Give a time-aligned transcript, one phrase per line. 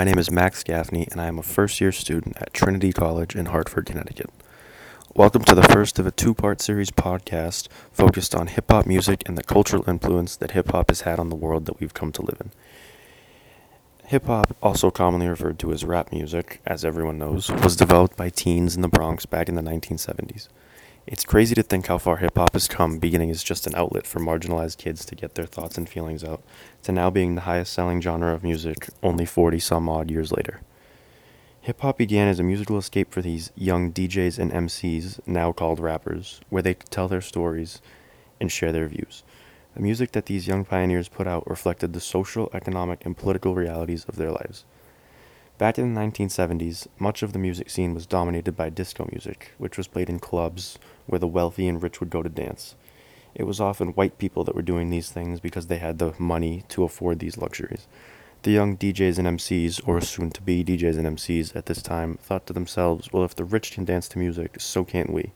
[0.00, 3.36] My name is Max Gaffney, and I am a first year student at Trinity College
[3.36, 4.30] in Hartford, Connecticut.
[5.14, 9.22] Welcome to the first of a two part series podcast focused on hip hop music
[9.26, 12.12] and the cultural influence that hip hop has had on the world that we've come
[12.12, 12.50] to live in.
[14.06, 18.30] Hip hop, also commonly referred to as rap music, as everyone knows, was developed by
[18.30, 20.48] teens in the Bronx back in the 1970s.
[21.06, 24.06] It's crazy to think how far hip hop has come, beginning as just an outlet
[24.06, 26.42] for marginalized kids to get their thoughts and feelings out,
[26.82, 30.60] to now being the highest selling genre of music only 40 some odd years later.
[31.62, 35.80] Hip hop began as a musical escape for these young DJs and MCs, now called
[35.80, 37.80] rappers, where they could tell their stories
[38.38, 39.22] and share their views.
[39.74, 44.04] The music that these young pioneers put out reflected the social, economic, and political realities
[44.04, 44.64] of their lives.
[45.60, 49.76] Back in the 1970s, much of the music scene was dominated by disco music, which
[49.76, 52.76] was played in clubs where the wealthy and rich would go to dance.
[53.34, 56.64] It was often white people that were doing these things because they had the money
[56.70, 57.86] to afford these luxuries.
[58.42, 62.16] The young DJs and MCs, or soon to be DJs and MCs at this time,
[62.22, 65.32] thought to themselves, well, if the rich can dance to music, so can't we.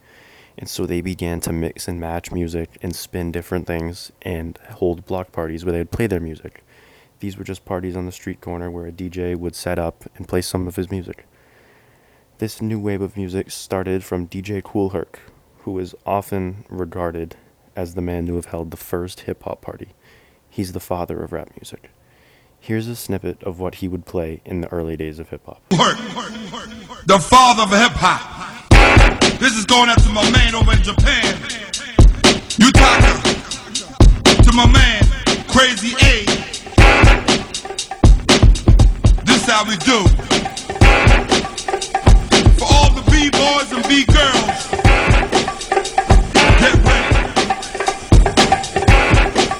[0.57, 5.05] And so they began to mix and match music and spin different things and hold
[5.05, 6.65] block parties where they would play their music.
[7.25, 10.29] These were just parties on the street corner where a DJ would set up and
[10.29, 11.25] play some of his music.
[12.37, 15.21] This new wave of music started from DJ Kool Herc,
[15.61, 17.37] who is often regarded
[17.75, 19.95] as the man who have held the first hip hop party.
[20.51, 21.91] He's the father of rap music.
[22.61, 25.67] Here's a snippet of what he would play in the early days of hip hop.
[25.71, 28.69] The father of hip hop.
[29.39, 31.25] This is going out to my man over in Japan.
[32.61, 33.33] Utaka.
[34.45, 34.94] To my man,
[39.55, 40.03] how we do.
[42.59, 44.57] For all the B-boys and B-girls.
[46.59, 47.15] Get ready.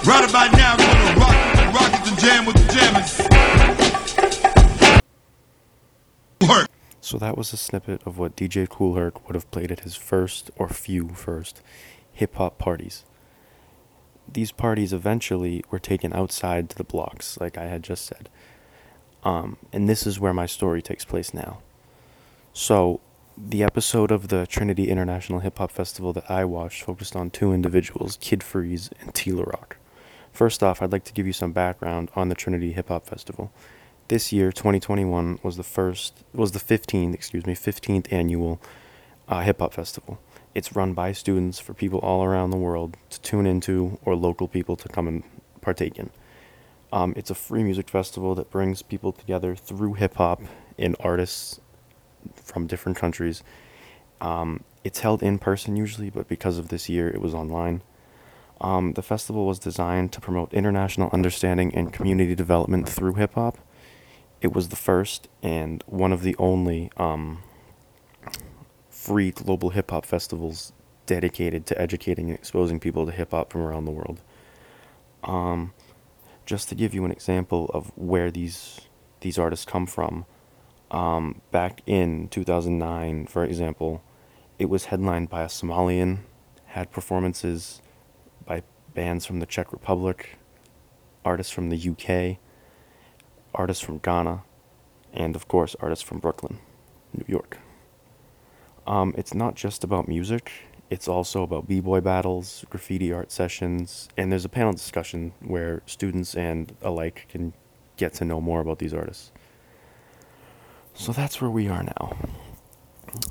[0.05, 3.13] Right about now, we're gonna rock with the rockets and jam with the jammers.
[6.49, 6.69] Work.
[7.01, 9.95] So that was a snippet of what DJ Kool Herc would have played at his
[9.95, 11.63] first or few first
[12.13, 13.05] hip hop parties.
[14.27, 18.29] These parties eventually were taken outside to the blocks, like I had just said.
[19.25, 21.59] Um, and this is where my story takes place now.
[22.53, 23.01] So,
[23.37, 27.53] the episode of the Trinity International Hip Hop Festival that I watched focused on two
[27.53, 29.33] individuals, Kid Freeze and T.
[29.33, 29.79] La Rock.
[30.33, 33.51] First off, I'd like to give you some background on the Trinity Hip Hop Festival.
[34.09, 38.61] This year, 2021, was the first, was the 15th, excuse me, 15th annual
[39.29, 40.19] uh, hip hop festival.
[40.55, 44.47] It's run by students for people all around the world to tune into or local
[44.47, 45.23] people to come and
[45.61, 46.11] partake in.
[46.95, 50.41] Um, it's a free music festival that brings people together through hip hop
[50.79, 51.61] and artists
[52.37, 53.43] from different countries.
[54.21, 57.83] Um, it's held in person usually, but because of this year, it was online.
[58.61, 63.59] Um, the festival was designed to promote international understanding and community development through hip hop.
[64.41, 67.43] It was the first and one of the only um,
[68.89, 70.73] free global hip hop festivals
[71.07, 74.21] dedicated to educating and exposing people to hip hop from around the world.
[75.25, 75.73] Um,
[76.45, 78.81] just to give you an example of where these
[79.21, 80.27] these artists come from,
[80.91, 84.03] um, back in 2009, for example,
[84.59, 86.19] it was headlined by a Somalian,
[86.67, 87.81] had performances
[88.45, 88.63] by
[88.93, 90.37] bands from the Czech Republic,
[91.25, 92.39] artists from the UK,
[93.55, 94.43] artists from Ghana,
[95.13, 96.59] and of course, artists from Brooklyn,
[97.13, 97.59] New York.
[98.87, 100.53] Um, it's not just about music,
[100.91, 106.35] it's also about b-boy battles, graffiti art sessions, and there's a panel discussion where students
[106.35, 107.53] and alike can
[107.97, 109.33] get to know more about these artists.
[110.95, 112.17] So that's where we are now.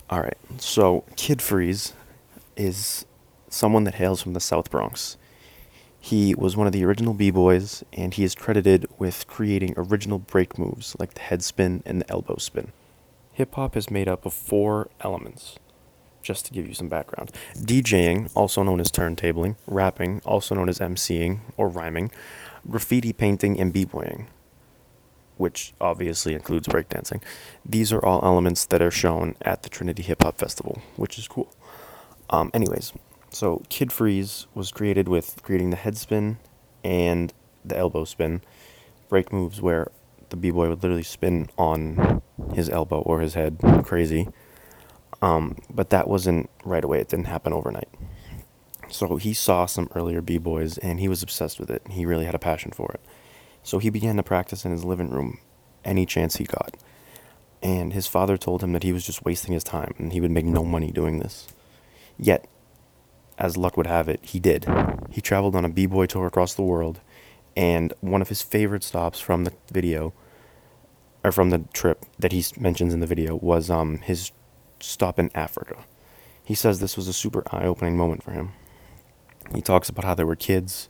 [0.10, 0.38] All right.
[0.58, 1.94] So Kid Freeze
[2.56, 3.06] is
[3.50, 5.18] someone that hails from the South Bronx.
[6.00, 10.58] He was one of the original b-boys and he is credited with creating original break
[10.58, 12.74] moves like the head spin and the elbow spin.
[13.32, 15.58] Hip hop is made up of four elements
[16.24, 17.32] just to give you some background.
[17.56, 22.10] DJing, also known as turntabling, rapping, also known as MCing or rhyming,
[22.68, 24.28] graffiti painting, and b-boying,
[25.38, 27.22] which obviously includes breakdancing.
[27.66, 31.28] These are all elements that are shown at the Trinity Hip Hop Festival, which is
[31.28, 31.54] cool.
[32.30, 32.94] Um, anyways,
[33.30, 36.38] so Kid Freeze was created with creating the head spin
[36.84, 37.34] and
[37.64, 38.42] the elbow spin,
[39.10, 39.92] break moves where
[40.30, 42.22] the b-boy would literally spin on
[42.54, 44.28] his elbow or his head, crazy
[45.24, 47.00] um, but that wasn't right away.
[47.00, 47.88] It didn't happen overnight.
[48.90, 51.82] So he saw some earlier b boys and he was obsessed with it.
[51.90, 53.00] He really had a passion for it.
[53.64, 55.40] So he began to practice in his living room
[55.86, 56.76] any chance he got.
[57.62, 60.30] And his father told him that he was just wasting his time and he would
[60.30, 61.48] make no money doing this.
[62.18, 62.46] Yet,
[63.38, 64.68] as luck would have it, he did.
[65.10, 67.00] He traveled on a b boy tour across the world,
[67.56, 70.14] and one of his favorite stops from the video
[71.24, 74.32] or from the trip that he mentions in the video was um his
[74.84, 75.86] stop in Africa.
[76.44, 78.52] He says this was a super eye-opening moment for him.
[79.54, 80.90] He talks about how there were kids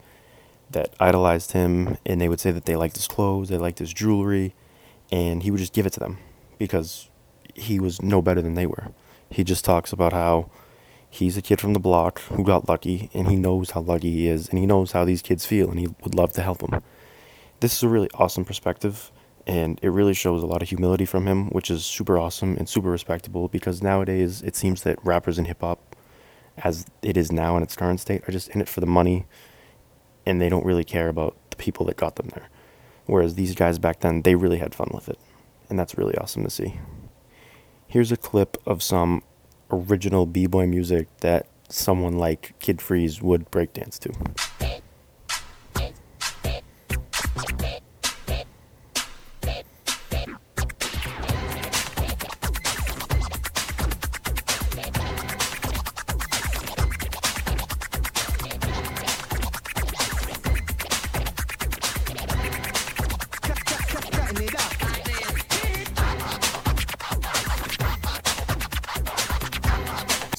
[0.71, 3.93] that idolized him and they would say that they liked his clothes, they liked his
[3.93, 4.55] jewelry,
[5.11, 6.17] and he would just give it to them
[6.57, 7.09] because
[7.53, 8.91] he was no better than they were.
[9.29, 10.49] He just talks about how
[11.09, 14.27] he's a kid from the block who got lucky and he knows how lucky he
[14.27, 16.81] is and he knows how these kids feel and he would love to help them.
[17.59, 19.11] This is a really awesome perspective
[19.45, 22.67] and it really shows a lot of humility from him, which is super awesome and
[22.69, 25.95] super respectable because nowadays it seems that rappers in hip hop
[26.57, 29.25] as it is now in its current state are just in it for the money
[30.25, 32.49] and they don't really care about the people that got them there.
[33.05, 35.19] Whereas these guys back then, they really had fun with it.
[35.69, 36.79] And that's really awesome to see.
[37.87, 39.23] Here's a clip of some
[39.69, 44.13] original b boy music that someone like Kid Freeze would breakdance to.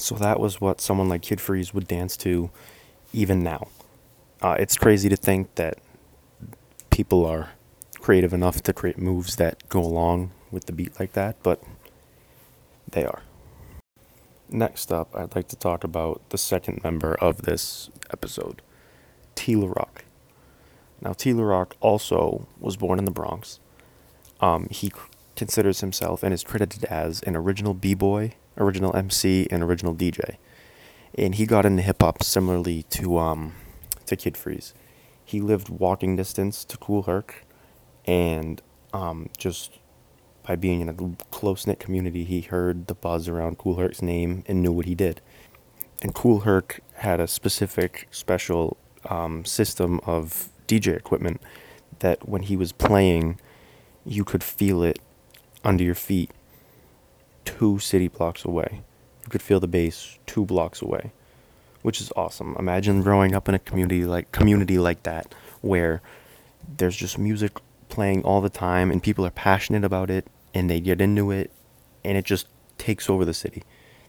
[0.05, 2.51] So that was what someone like Kid Freeze would dance to
[3.11, 3.69] even now.
[4.39, 5.79] Uh, it's crazy to think that
[6.91, 7.53] people are
[8.01, 11.63] creative enough to create moves that go along with the beat like that, but
[12.87, 13.23] they are.
[14.47, 18.61] Next up, I'd like to talk about the second member of this episode,
[19.33, 19.55] T.
[19.55, 20.05] La Rock.
[21.01, 21.33] Now, T.
[21.33, 23.59] La Rock also was born in the Bronx.
[24.39, 24.93] Um, he c-
[25.35, 30.37] considers himself and is credited as an original b-boy, original MC, and original DJ.
[31.17, 33.53] And he got into hip hop similarly to um,
[34.05, 34.73] to Kid Freeze.
[35.23, 37.45] He lived walking distance to Kool Herc,
[38.05, 38.61] and
[38.93, 39.79] um, just
[40.43, 40.93] by being in a
[41.31, 44.93] close knit community, he heard the buzz around Kool Herc's name and knew what he
[44.93, 45.21] did.
[46.03, 48.77] And Kool Herc had a specific, special
[49.09, 51.41] um, system of DJ equipment
[51.99, 53.39] that when he was playing,
[54.05, 54.99] you could feel it
[55.63, 56.29] under your feet
[57.45, 58.81] two city blocks away.
[59.23, 61.11] You could feel the bass two blocks away,
[61.81, 62.55] which is awesome.
[62.59, 66.01] Imagine growing up in a community like community like that where
[66.77, 67.57] there's just music
[67.89, 71.51] playing all the time and people are passionate about it and they get into it
[72.03, 72.47] and it just
[72.77, 73.63] takes over the city.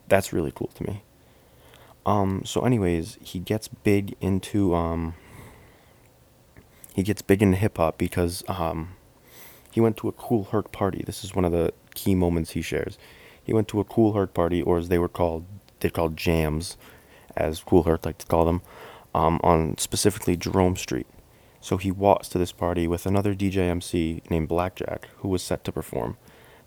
[0.09, 1.03] That's really cool to me.
[2.05, 5.15] Um so anyways, he gets big into um
[6.95, 8.97] he gets big into hip hop because um
[9.71, 11.03] he went to a Kool Herc party.
[11.05, 12.97] This is one of the key moments he shares.
[13.47, 15.47] He went to a Kool Herc party, or as they were called,
[15.79, 16.77] they called jams,
[17.37, 18.61] as Kool Herc liked to call them,
[19.15, 21.07] um, on specifically Jerome Street.
[21.61, 25.63] So he walks to this party with another DJ MC named Blackjack, who was set
[25.63, 26.17] to perform.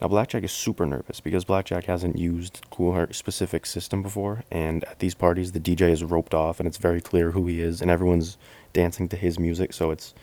[0.01, 4.85] Now Blackjack is super nervous because Blackjack hasn't used Kool Herc's specific system before, and
[4.85, 7.81] at these parties the DJ is roped off, and it's very clear who he is,
[7.81, 8.37] and everyone's
[8.71, 9.73] dancing to his music.
[9.73, 10.13] So it's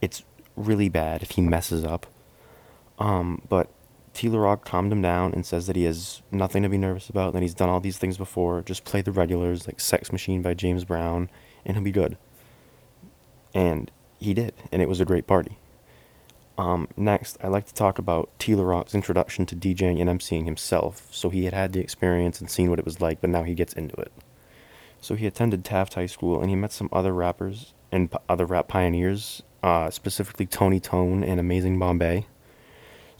[0.00, 0.24] it's
[0.56, 2.06] really bad if he messes up.
[2.98, 3.68] Um, but
[4.14, 4.28] T.
[4.28, 7.54] Calmed him down and says that he has nothing to be nervous about, that he's
[7.54, 8.62] done all these things before.
[8.62, 11.30] Just play the regulars like Sex Machine by James Brown,
[11.64, 12.16] and he'll be good.
[13.54, 15.58] And he did, and it was a great party.
[16.58, 18.54] Um, next, I'd like to talk about T.
[18.54, 21.08] Rock's introduction to DJing and MCing himself.
[21.10, 23.54] So he had had the experience and seen what it was like, but now he
[23.54, 24.12] gets into it.
[25.00, 28.46] So he attended Taft High School and he met some other rappers and p- other
[28.46, 32.26] rap pioneers, uh, specifically Tony Tone and Amazing Bombay.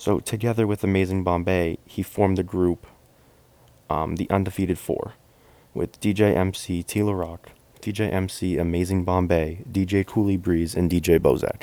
[0.03, 2.89] So together with Amazing Bombay, he formed the group,
[3.89, 5.15] um, the Undefeated Four,
[5.75, 7.05] with DJ MC T.
[7.05, 11.63] La Rock, DJ MC Amazing Bombay, DJ Cooley Breeze, and DJ Bozak.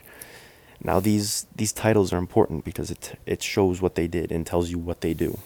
[0.81, 4.69] Now these these titles are important because it it shows what they did and tells
[4.69, 5.37] you what they do.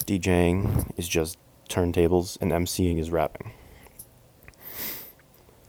[0.00, 1.38] DJing is just
[1.70, 3.52] turntables and MCing is rapping.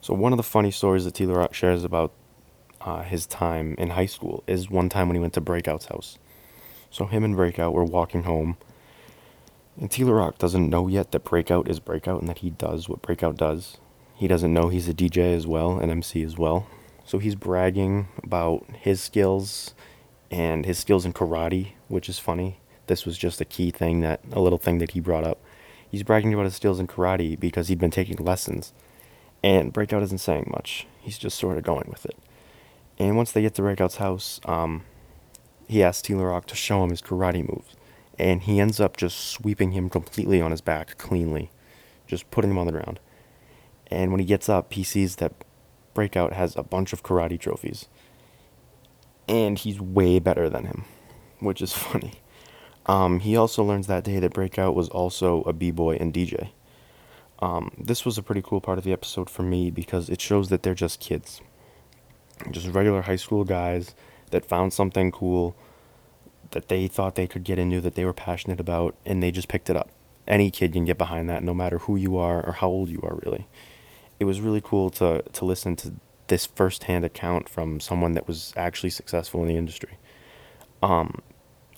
[0.01, 1.25] So one of the funny stories that T.
[1.25, 2.11] La Rock shares about
[2.85, 6.17] uh, his time in high school is one time when he went to Breakout's house.
[6.91, 8.57] So him and Breakout were walking home,
[9.79, 10.03] and T.
[10.03, 13.35] La Rock doesn't know yet that Breakout is Breakout and that he does what Breakout
[13.35, 13.77] does.
[14.13, 16.67] He doesn't know he's a DJ as well, an MC as well.
[17.03, 19.73] So he's bragging about his skills
[20.31, 22.59] and his skills in karate, which is funny.
[22.87, 25.39] This was just a key thing that a little thing that he brought up.
[25.89, 28.73] He's bragging about his skills in karate because he'd been taking lessons.
[29.43, 30.87] And Breakout isn't saying much.
[31.01, 32.17] He's just sort of going with it.
[32.99, 34.83] And once they get to Breakout's house, um,
[35.67, 36.13] he asks T.
[36.13, 37.75] Rock to show him his karate moves.
[38.17, 41.51] And he ends up just sweeping him completely on his back, cleanly,
[42.07, 42.99] just putting him on the ground.
[43.87, 45.33] And when he gets up, he sees that
[45.93, 47.87] Breakout has a bunch of karate trophies.
[49.27, 50.85] and he's way better than him,
[51.39, 52.13] which is funny.
[52.85, 56.49] Um, he also learns that day that Breakout was also a b-boy and DJ.
[57.39, 60.49] Um, this was a pretty cool part of the episode for me because it shows
[60.49, 61.41] that they're just kids,
[62.51, 63.95] just regular high school guys
[64.31, 65.55] that found something cool
[66.51, 69.47] that they thought they could get into that they were passionate about, and they just
[69.47, 69.89] picked it up.
[70.27, 72.99] Any kid can get behind that, no matter who you are or how old you
[73.03, 73.47] are, really.
[74.19, 75.93] It was really cool to to listen to
[76.27, 79.97] this firsthand account from someone that was actually successful in the industry.
[80.81, 81.21] Um,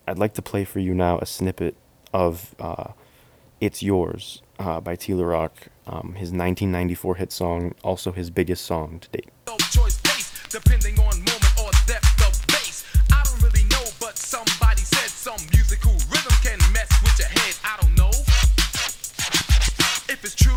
[0.07, 1.75] I'd like to play for you now a snippet
[2.13, 2.91] of uh,
[3.59, 8.63] "It's Yours" uh, by T La Rock, um, his 1994 hit song, also his biggest
[8.65, 9.29] song to date.
[9.47, 9.57] No
[10.49, 12.83] depending on moment or depth of bass.
[13.11, 17.55] I don't really know, but somebody said some musical rhythm can mess with your head.
[17.63, 18.11] I don't know
[20.09, 20.53] if it's true.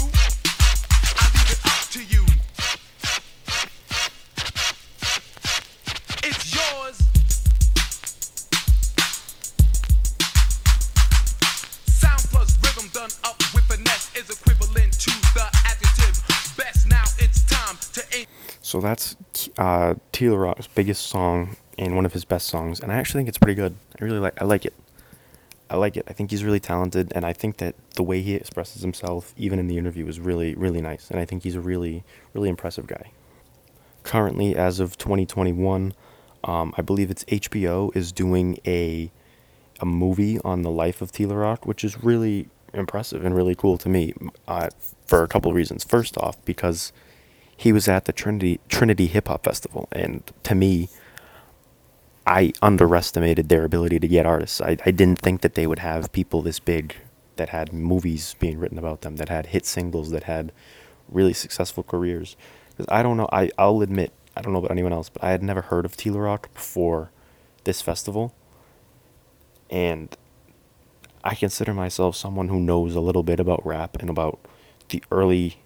[1.19, 2.25] I leave it up to you.
[6.23, 6.97] It's yours.
[11.87, 16.23] Sound plus rhythm done up with finesse is equivalent to the adjective
[16.57, 16.87] best.
[16.89, 18.27] Now it's time to.
[18.63, 19.17] So that's
[19.61, 23.21] uh, T La Rock's biggest song and one of his best songs, and I actually
[23.21, 23.77] think it's pretty good.
[24.01, 24.41] I really like.
[24.41, 24.73] I like it.
[25.69, 26.05] I like it.
[26.09, 29.59] I think he's really talented, and I think that the way he expresses himself, even
[29.59, 31.11] in the interview, is really, really nice.
[31.11, 32.03] And I think he's a really,
[32.35, 33.13] really impressive guy.
[34.03, 35.93] Currently, as of 2021,
[36.43, 39.13] um, I believe it's HBO is doing a
[39.79, 43.55] a movie on the life of T La Rock, which is really impressive and really
[43.55, 44.15] cool to me
[44.49, 44.71] uh,
[45.07, 45.85] for a couple of reasons.
[45.85, 46.93] First off, because
[47.61, 50.89] he was at the Trinity Trinity Hip Hop Festival, and to me,
[52.27, 54.63] I underestimated their ability to get artists.
[54.63, 56.97] I, I didn't think that they would have people this big
[57.37, 60.53] that had movies being written about them, that had hit singles, that had
[61.07, 62.35] really successful careers.
[62.71, 65.31] Because I don't know, I, I'll admit, I don't know about anyone else, but I
[65.31, 67.11] had never heard of T La Rock before
[67.65, 68.35] this festival.
[69.69, 70.17] And
[71.23, 74.39] I consider myself someone who knows a little bit about rap and about
[74.89, 75.59] the early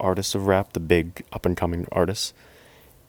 [0.00, 2.32] artists of rap, the big up and coming artists.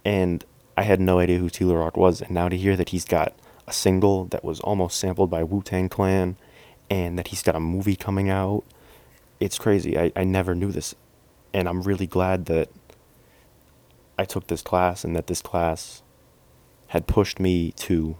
[0.03, 0.43] And
[0.77, 2.21] I had no idea who T La Rock was.
[2.21, 3.33] And now to hear that he's got
[3.67, 6.38] a single that was almost sampled by Wu Tang Clan
[6.89, 8.63] and that he's got a movie coming out,
[9.39, 9.98] it's crazy.
[9.98, 10.95] I, I never knew this.
[11.53, 12.69] And I'm really glad that
[14.17, 16.03] I took this class and that this class
[16.88, 18.15] had pushed me to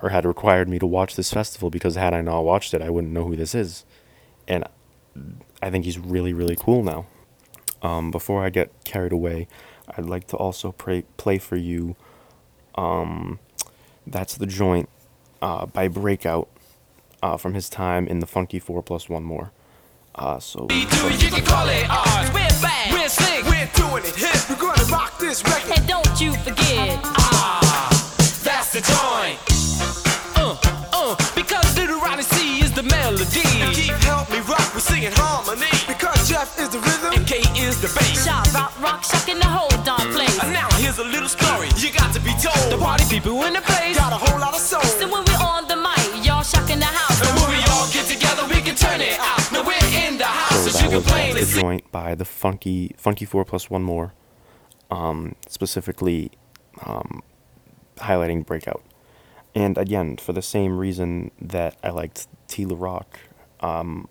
[0.00, 2.90] or had required me to watch this festival because had I not watched it, I
[2.90, 3.84] wouldn't know who this is.
[4.46, 4.64] And
[5.62, 7.06] I think he's really, really cool now.
[7.82, 9.48] Um, before I get carried away,
[9.96, 11.96] I'd like to also pray, play for you.
[12.74, 13.38] Um,
[14.06, 14.88] that's the joint
[15.42, 16.48] uh, by Breakout
[17.22, 19.52] uh, from his time in the Funky Four Plus One More.
[20.14, 22.28] Uh, so, You can call it ours.
[22.32, 22.90] We're back.
[22.90, 23.44] We're slick.
[23.44, 24.48] We're doing it hip.
[24.48, 25.78] We're gonna rock this record.
[25.78, 27.02] And don't you forget,
[28.42, 29.38] That's the joint.
[30.36, 30.56] Uh,
[30.92, 33.42] uh, because Little Rodney C is the melody.
[33.60, 34.72] And Keith help me rock.
[34.72, 35.75] We're singing harmony.
[43.26, 44.80] People in the place got a whole lot of soul.
[44.82, 47.20] So when we're on the mic, y'all shocking the house.
[47.26, 49.52] And when we all get together, we can turn it out.
[49.52, 51.90] Now we're in the house, so as that you can was uh, plainly the joint
[51.90, 54.14] by the Funky Funky Four Plus One More,
[54.92, 56.30] um, specifically
[56.84, 57.22] um,
[57.96, 58.84] highlighting Breakout.
[59.56, 63.18] And again, for the same reason that I liked T La Rock,
[63.58, 64.08] um,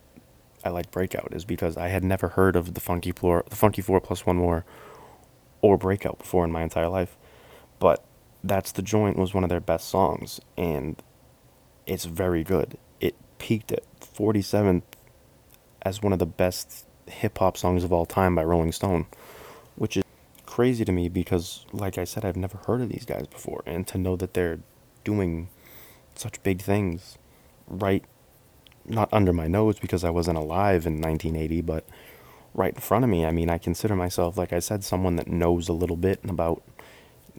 [0.65, 3.81] I like Breakout is because I had never heard of the Funky Four, the Funky
[3.81, 4.65] Four Plus One More,
[5.62, 7.15] or Breakout before in my entire life.
[7.79, 8.03] But
[8.47, 11.01] that's the joint was one of their best songs, and
[11.85, 12.77] it's very good.
[12.99, 14.83] It peaked at 47th
[15.81, 19.07] as one of the best hip hop songs of all time by Rolling Stone,
[19.75, 20.03] which is
[20.45, 23.87] crazy to me because, like I said, I've never heard of these guys before, and
[23.87, 24.59] to know that they're
[25.03, 25.49] doing
[26.15, 27.17] such big things
[27.67, 28.05] right
[28.87, 31.85] not under my nose because I wasn't alive in 1980, but
[32.53, 33.25] right in front of me.
[33.25, 36.63] I mean, I consider myself, like I said, someone that knows a little bit about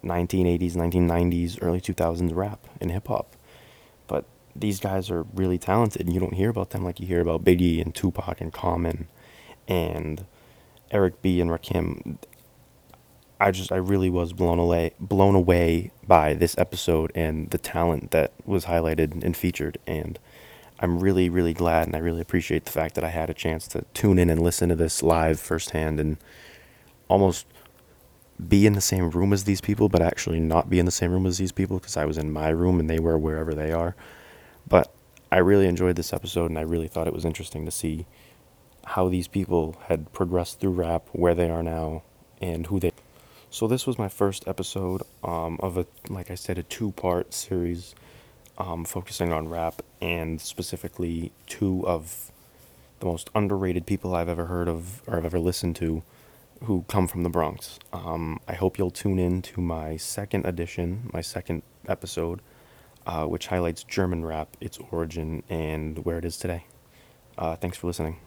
[0.02, 3.36] 1980s, 1990s, early 2000s rap and hip hop.
[4.06, 4.24] But
[4.54, 7.44] these guys are really talented, and you don't hear about them like you hear about
[7.44, 9.08] Biggie and Tupac and Common
[9.68, 10.26] and
[10.90, 11.40] Eric B.
[11.40, 12.18] and Rakim.
[13.38, 18.12] I just, I really was blown away, blown away by this episode and the talent
[18.12, 19.78] that was highlighted and featured.
[19.86, 20.18] And
[20.80, 23.66] I'm really, really glad, and I really appreciate the fact that I had a chance
[23.68, 26.16] to tune in and listen to this live firsthand and
[27.08, 27.46] almost
[28.48, 31.12] be in the same room as these people, but actually not be in the same
[31.12, 33.72] room as these people because I was in my room and they were wherever they
[33.72, 33.94] are.
[34.68, 34.92] But
[35.30, 38.06] I really enjoyed this episode, and I really thought it was interesting to see
[38.86, 42.02] how these people had progressed through rap, where they are now,
[42.40, 42.92] and who they.
[43.50, 47.94] So this was my first episode um, of a, like I said, a two-part series
[48.58, 52.30] um, focusing on rap and specifically two of
[53.00, 56.02] the most underrated people I've ever heard of or I've ever listened to
[56.64, 57.78] who come from the Bronx.
[57.92, 62.40] Um, I hope you'll tune in to my second edition, my second episode,
[63.06, 66.64] uh, which highlights German rap, its origin, and where it is today.
[67.38, 68.18] Uh, thanks for listening.